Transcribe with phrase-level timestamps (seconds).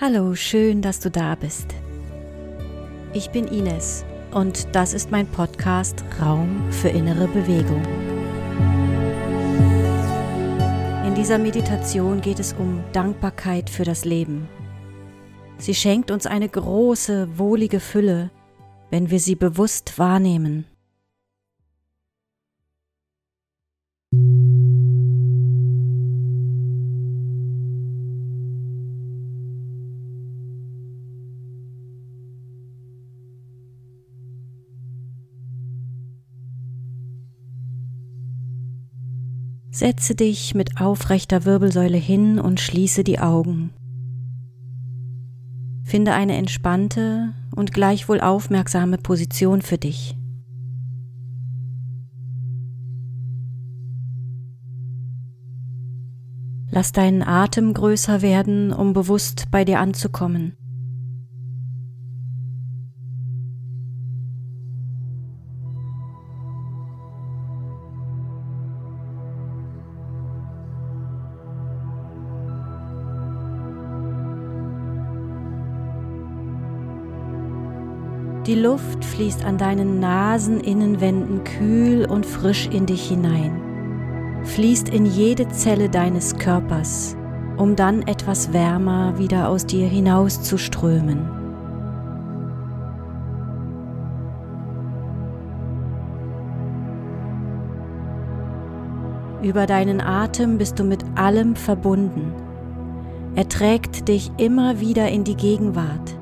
[0.00, 1.74] Hallo, schön, dass du da bist.
[3.14, 7.82] Ich bin Ines und das ist mein Podcast Raum für innere Bewegung.
[11.04, 14.48] In dieser Meditation geht es um Dankbarkeit für das Leben.
[15.56, 18.30] Sie schenkt uns eine große, wohlige Fülle,
[18.90, 20.64] wenn wir sie bewusst wahrnehmen.
[39.70, 43.70] Setze dich mit aufrechter Wirbelsäule hin und schließe die Augen.
[45.84, 50.16] Finde eine entspannte und gleichwohl aufmerksame Position für dich.
[56.70, 60.56] Lass deinen Atem größer werden, um bewusst bei dir anzukommen.
[78.48, 85.48] Die Luft fließt an deinen Naseninnenwänden kühl und frisch in dich hinein, fließt in jede
[85.48, 87.14] Zelle deines Körpers,
[87.58, 91.28] um dann etwas wärmer wieder aus dir hinauszuströmen.
[99.42, 102.32] Über deinen Atem bist du mit allem verbunden.
[103.34, 106.17] Er trägt dich immer wieder in die Gegenwart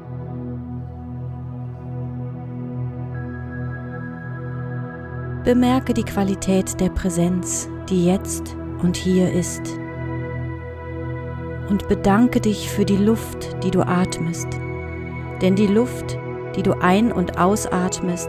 [5.47, 9.63] Bemerke die Qualität der Präsenz, die jetzt und hier ist.
[11.71, 14.49] Und bedanke dich für die Luft, die du atmest.
[15.41, 16.19] Denn die Luft,
[16.57, 18.29] die du ein- und ausatmest,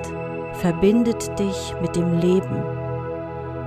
[0.59, 2.63] verbindet dich mit dem Leben.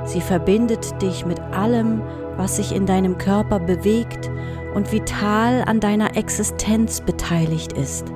[0.05, 2.03] Sie verbindet dich mit allem,
[2.37, 4.31] was sich in deinem Körper bewegt
[4.77, 8.13] und vital an deiner Existenz beteiligt ist.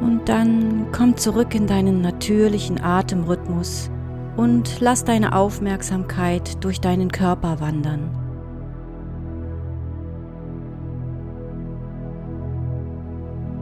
[0.00, 3.90] Und dann komm zurück in deinen natürlichen Atemrhythmus
[4.36, 8.10] und lass deine Aufmerksamkeit durch deinen Körper wandern.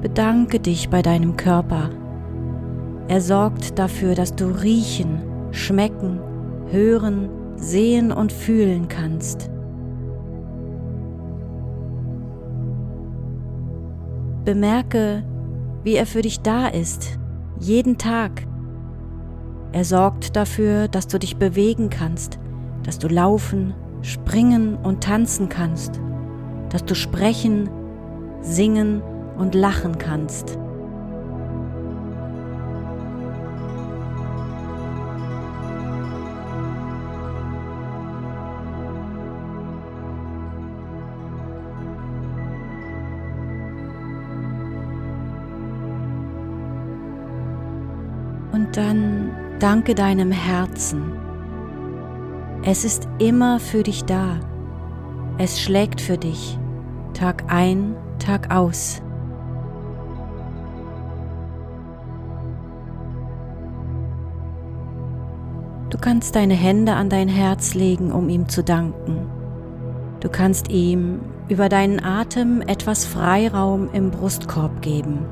[0.03, 1.91] Bedanke dich bei deinem Körper.
[3.09, 6.21] Er sorgt dafür, dass du riechen, schmecken,
[6.71, 9.51] hören, sehen und fühlen kannst.
[14.45, 15.25] Bemerke,
[15.87, 17.17] wie er für dich da ist,
[17.61, 18.45] jeden Tag.
[19.71, 22.41] Er sorgt dafür, dass du dich bewegen kannst,
[22.83, 26.01] dass du laufen, springen und tanzen kannst,
[26.71, 27.71] dass du sprechen,
[28.41, 29.01] singen
[29.39, 30.59] und lachen kannst.
[48.77, 51.13] Dann danke deinem Herzen.
[52.63, 54.41] Es ist immer für dich da.
[55.39, 56.59] Es schlägt für dich,
[57.15, 59.01] Tag ein, Tag aus.
[65.89, 69.31] Du kannst deine Hände an dein Herz legen, um ihm zu danken.
[70.21, 75.27] Du kannst ihm über deinen Atem etwas Freiraum im Brustkorb geben.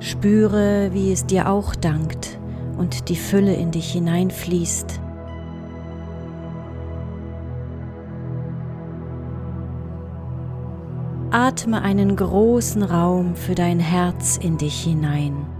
[0.00, 2.38] Spüre, wie es dir auch dankt
[2.76, 5.00] und die Fülle in dich hineinfließt.
[11.30, 15.57] Atme einen großen Raum für dein Herz in dich hinein.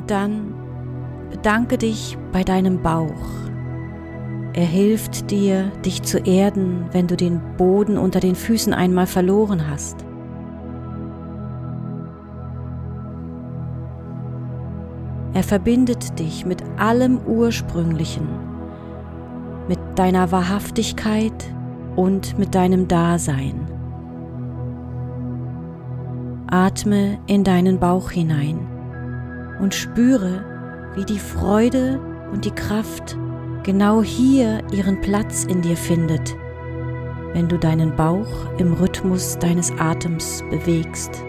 [0.00, 0.54] Und dann
[1.30, 3.28] bedanke dich bei deinem Bauch.
[4.54, 9.68] Er hilft dir, dich zu erden, wenn du den Boden unter den Füßen einmal verloren
[9.68, 9.96] hast.
[15.34, 18.26] Er verbindet dich mit allem Ursprünglichen,
[19.68, 21.54] mit deiner Wahrhaftigkeit,
[21.96, 23.66] und mit deinem Dasein.
[26.46, 28.79] Atme in deinen Bauch hinein
[29.60, 30.44] und spüre,
[30.94, 32.00] wie die Freude
[32.32, 33.16] und die Kraft
[33.62, 36.34] genau hier ihren Platz in dir findet,
[37.32, 41.22] wenn du deinen Bauch im Rhythmus deines Atems bewegst.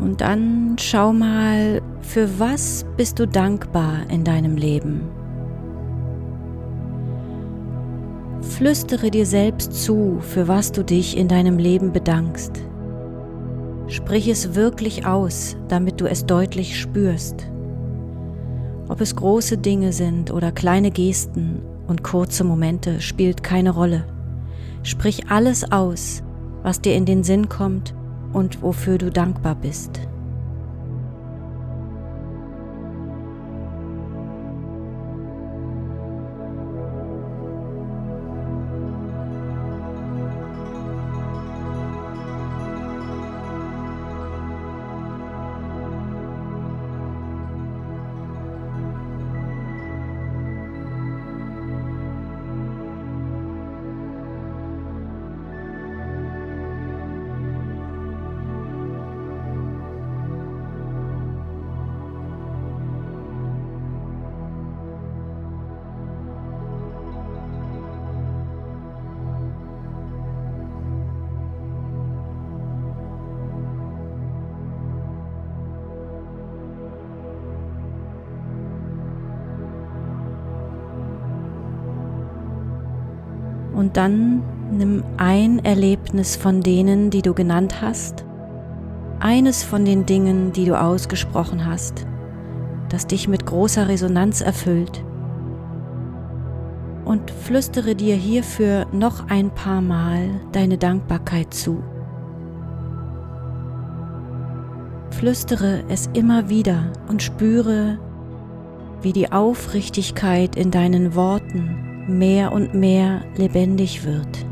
[0.00, 5.02] Und dann schau mal, für was bist du dankbar in deinem Leben?
[8.40, 12.52] Flüstere dir selbst zu, für was du dich in deinem Leben bedankst.
[13.88, 17.46] Sprich es wirklich aus, damit du es deutlich spürst.
[18.88, 24.04] Ob es große Dinge sind oder kleine Gesten und kurze Momente, spielt keine Rolle.
[24.82, 26.22] Sprich alles aus,
[26.62, 27.94] was dir in den Sinn kommt
[28.32, 30.07] und wofür du dankbar bist.
[83.78, 84.42] Und dann
[84.76, 88.24] nimm ein Erlebnis von denen, die du genannt hast,
[89.20, 92.04] eines von den Dingen, die du ausgesprochen hast,
[92.88, 95.04] das dich mit großer Resonanz erfüllt.
[97.04, 101.80] Und flüstere dir hierfür noch ein paar Mal deine Dankbarkeit zu.
[105.10, 108.00] Flüstere es immer wieder und spüre,
[109.02, 114.47] wie die Aufrichtigkeit in deinen Worten mehr und mehr lebendig wird.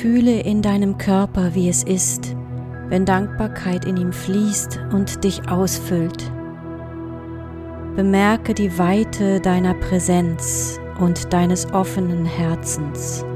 [0.00, 2.34] Fühle in deinem Körper, wie es ist,
[2.88, 6.32] wenn Dankbarkeit in ihm fließt und dich ausfüllt.
[7.96, 13.26] Bemerke die Weite deiner Präsenz und deines offenen Herzens.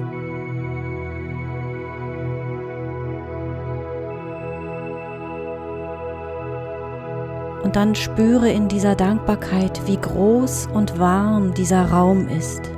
[7.62, 12.70] Und dann spüre in dieser Dankbarkeit, wie groß und warm dieser Raum ist.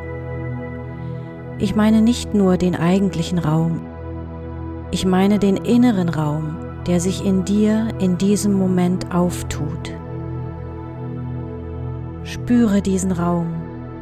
[1.58, 3.80] Ich meine nicht nur den eigentlichen Raum,
[4.90, 9.94] ich meine den inneren Raum, der sich in dir in diesem Moment auftut.
[12.24, 13.54] Spüre diesen Raum,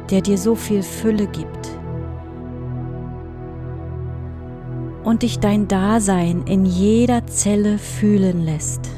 [0.09, 1.69] der dir so viel Fülle gibt
[5.05, 8.89] und dich dein Dasein in jeder Zelle fühlen lässt.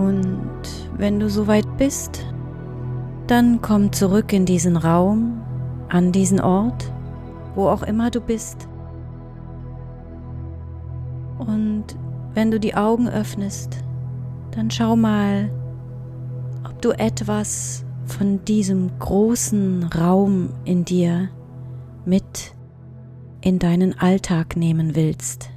[0.00, 0.48] Und
[0.96, 2.24] wenn du soweit bist,
[3.26, 5.42] dann komm zurück in diesen Raum,
[5.88, 6.90] an diesen Ort,
[7.54, 8.66] wo auch immer du bist.
[11.38, 11.84] Und
[12.32, 13.84] wenn du die Augen öffnest,
[14.52, 15.50] dann schau mal,
[16.64, 21.28] ob du etwas von diesem großen Raum in dir
[22.06, 22.54] mit
[23.42, 25.49] in deinen Alltag nehmen willst.